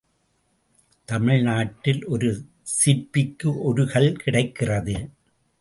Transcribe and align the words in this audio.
தமிழ் 1.05 1.41
நாட்டில் 1.41 2.05
ஒரு 2.05 2.29
சிற்பிக்கு 2.63 3.63
ஒரு 3.63 3.87
கல் 3.87 4.11
கிடைக்கிறது. 4.15 4.95